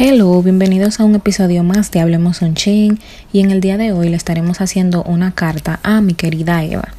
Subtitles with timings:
[0.00, 3.00] Hello, bienvenidos a un episodio más de Hablemos un Chin
[3.32, 6.90] y en el día de hoy le estaremos haciendo una carta a mi querida Eva.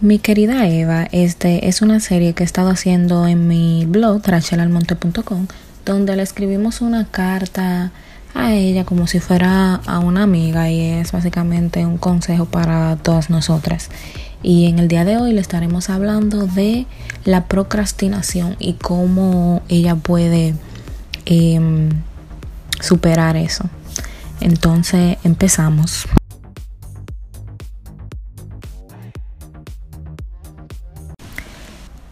[0.00, 5.48] Mi querida Eva este, es una serie que he estado haciendo en mi blog rachelalmonte.com
[5.84, 7.92] donde le escribimos una carta
[8.32, 13.28] a ella como si fuera a una amiga y es básicamente un consejo para todas
[13.28, 13.90] nosotras.
[14.42, 16.86] Y en el día de hoy le estaremos hablando de
[17.26, 20.54] la procrastinación y cómo ella puede
[21.30, 21.90] Em,
[22.80, 23.64] superar eso.
[24.40, 26.06] Entonces empezamos.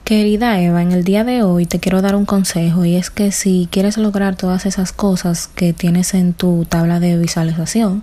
[0.05, 3.33] Querida Eva, en el día de hoy te quiero dar un consejo y es que
[3.33, 8.03] si quieres lograr todas esas cosas que tienes en tu tabla de visualización,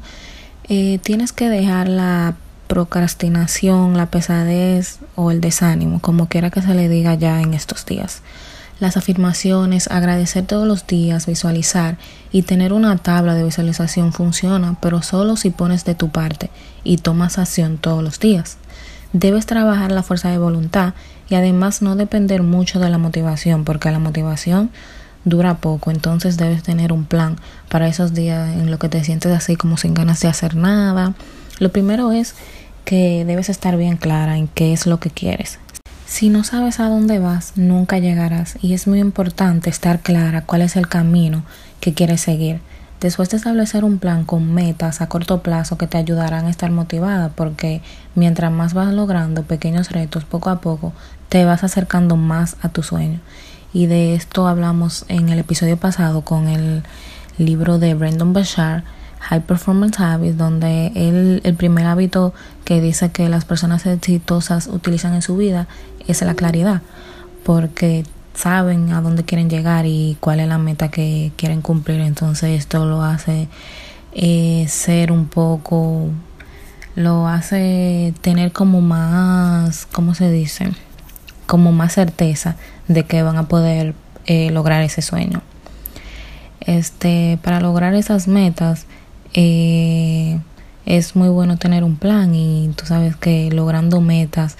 [0.68, 2.34] eh, tienes que dejar la
[2.68, 7.86] procrastinación, la pesadez o el desánimo, como quiera que se le diga ya en estos
[7.86, 8.24] días
[8.84, 11.98] las afirmaciones, agradecer todos los días, visualizar
[12.32, 16.52] y tener una tabla de visualización funciona, pero solo si pones de tu parte
[16.84, 18.58] y tomas acción todos los días.
[19.12, 20.94] Debes trabajar la fuerza de voluntad
[21.30, 24.70] y además no depender mucho de la motivación, porque la motivación
[25.26, 27.38] dura poco, entonces debes tener un plan
[27.70, 31.14] para esos días en los que te sientes así como sin ganas de hacer nada.
[31.60, 32.36] Lo primero es
[32.86, 35.60] que debes estar bien clara en qué es lo que quieres.
[36.14, 40.62] Si no sabes a dónde vas, nunca llegarás y es muy importante estar clara cuál
[40.62, 41.44] es el camino
[41.80, 42.62] que quieres seguir.
[43.02, 46.70] Después de establecer un plan con metas a corto plazo que te ayudarán a estar
[46.70, 47.82] motivada porque
[48.14, 50.94] mientras más vas logrando pequeños retos poco a poco,
[51.30, 53.20] te vas acercando más a tu sueño.
[53.74, 56.84] Y de esto hablamos en el episodio pasado con el
[57.40, 58.84] libro de Brandon Bashar
[59.24, 62.34] High Performance Habits, donde él, el primer hábito
[62.66, 65.68] que dice que las personas exitosas utilizan en su vida
[66.08, 66.82] es la claridad,
[67.44, 68.04] porque
[68.34, 72.02] saben a dónde quieren llegar y cuál es la meta que quieren cumplir.
[72.02, 73.48] Entonces esto lo hace
[74.14, 76.10] eh, ser un poco,
[76.96, 80.72] lo hace tener como más, ¿cómo se dice?
[81.48, 82.58] Como más certeza
[82.90, 83.96] de que van a poder
[84.26, 85.42] eh, lograr ese sueño.
[86.60, 88.86] Este, para lograr esas metas,
[89.34, 90.40] eh,
[90.86, 94.58] es muy bueno tener un plan y tú sabes que logrando metas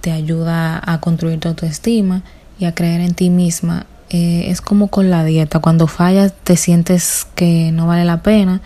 [0.00, 2.22] te ayuda a construir tu autoestima
[2.58, 3.86] y a creer en ti misma.
[4.10, 8.60] Eh, es como con la dieta, cuando fallas te sientes que no vale la pena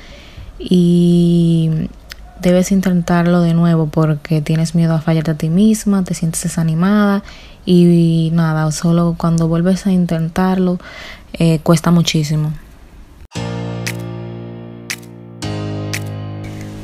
[0.59, 1.89] y
[2.41, 7.23] debes intentarlo de nuevo porque tienes miedo a fallarte a ti misma, te sientes desanimada
[7.65, 10.79] y, nada, solo cuando vuelves a intentarlo
[11.33, 12.53] eh, cuesta muchísimo.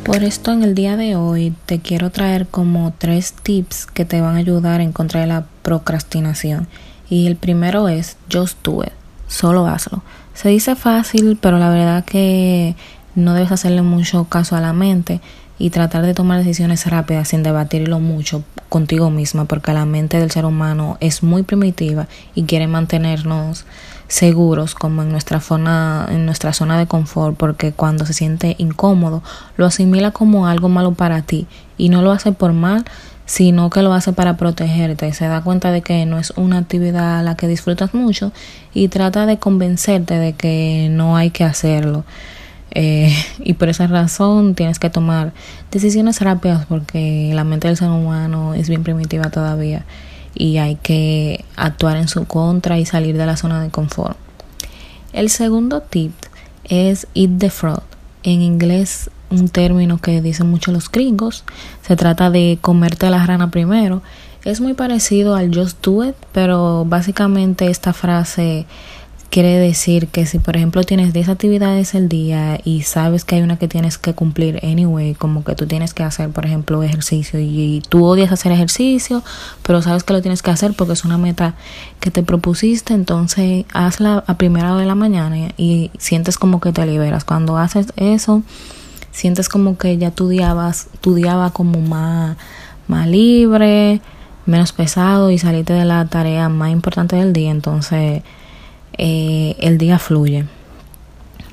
[0.05, 4.21] Por esto en el día de hoy te quiero traer como tres tips que te
[4.21, 6.67] van a ayudar en contra de la procrastinación.
[7.09, 8.91] Y el primero es just do it,
[9.29, 10.03] solo hazlo.
[10.35, 12.75] Se dice fácil, pero la verdad que
[13.15, 15.21] no debes hacerle mucho caso a la mente
[15.57, 20.33] y tratar de tomar decisiones rápidas sin debatirlo mucho contigo misma, porque la mente del
[20.33, 23.67] ser humano es muy primitiva y quiere mantenernos
[24.13, 29.23] seguros como en nuestra zona, en nuestra zona de confort, porque cuando se siente incómodo
[29.57, 31.47] lo asimila como algo malo para ti
[31.79, 32.85] y no lo hace por mal,
[33.25, 35.15] sino que lo hace para protegerte.
[35.15, 38.33] Se da cuenta de que no es una actividad a la que disfrutas mucho
[38.75, 42.05] y trata de convencerte de que no hay que hacerlo.
[42.73, 45.33] Eh, y por esa razón tienes que tomar
[45.71, 49.87] decisiones rápidas porque la mente del ser humano es bien primitiva todavía
[50.35, 54.17] y hay que actuar en su contra y salir de la zona de confort.
[55.13, 56.13] El segundo tip
[56.65, 57.83] es eat the frog.
[58.23, 61.45] En inglés un término que dicen mucho los gringos.
[61.87, 64.03] Se trata de comerte la rana primero.
[64.45, 68.67] Es muy parecido al just do it, pero básicamente esta frase
[69.33, 73.41] Quiere decir que si por ejemplo tienes 10 actividades al día y sabes que hay
[73.41, 77.41] una que tienes que cumplir anyway, como que tú tienes que hacer por ejemplo ejercicio
[77.41, 79.23] y, tú odias hacer ejercicio,
[79.63, 81.55] pero sabes que lo tienes que hacer porque es una meta
[81.99, 86.73] que te propusiste, entonces hazla a primera hora de la mañana y sientes como que
[86.73, 87.25] te liberas.
[87.25, 88.43] Cuando haces eso,
[89.13, 92.37] sientes como que ya tu día, vas, tu día va como más,
[92.87, 94.03] más libre,
[94.45, 98.23] menos pesado y saliste de la tarea más importante del día, entonces
[98.99, 100.45] eh, el día fluye.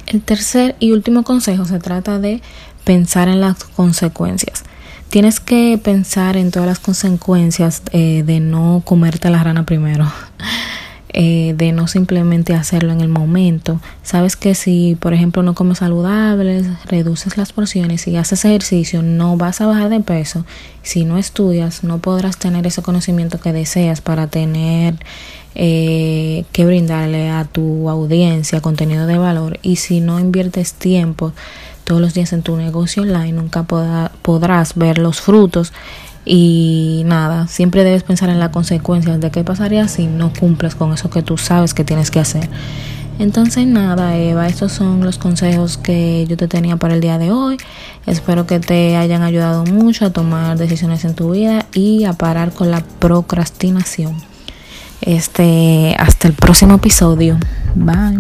[0.08, 2.42] El tercer y último consejo se trata de
[2.84, 4.64] pensar en las consecuencias.
[5.10, 10.12] Tienes que pensar en todas las consecuencias eh, de no comerte la rana primero.
[11.12, 13.82] Eh, de no simplemente hacerlo en el momento.
[14.04, 19.36] Sabes que si, por ejemplo, no comes saludables, reduces las porciones y haces ejercicio, no
[19.36, 20.46] vas a bajar de peso.
[20.84, 24.98] Si no estudias, no podrás tener ese conocimiento que deseas para tener
[25.56, 31.34] eh, que brindarle a tu audiencia contenido de valor y si no inviertes tiempo
[31.84, 35.74] todos los días en tu negocio online nunca podrás ver los frutos
[36.26, 40.94] y nada, siempre debes pensar en las consecuencias de qué pasaría si no cumples con
[40.94, 42.48] eso que tú sabes que tienes que hacer.
[43.18, 47.32] Entonces nada, Eva, estos son los consejos que yo te tenía para el día de
[47.32, 47.58] hoy.
[48.06, 52.54] Espero que te hayan ayudado mucho a tomar decisiones en tu vida y a parar
[52.54, 54.29] con la procrastinación.
[55.02, 57.38] Este, hasta el próximo episodio.
[57.76, 58.20] Bye.